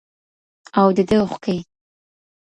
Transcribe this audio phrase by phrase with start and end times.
[0.79, 1.57] او دده اوښكي